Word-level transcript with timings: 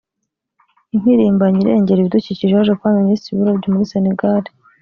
impirimbanyi 0.95 1.57
irengera 1.61 1.99
ibidukikije 2.01 2.45
yaje 2.53 2.71
kuba 2.77 2.99
Minisitiri 3.01 3.31
w’uburobyi 3.33 3.67
muri 3.71 3.89
Senegal 3.93 4.43